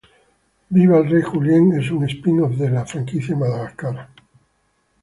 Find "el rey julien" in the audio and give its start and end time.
0.97-1.77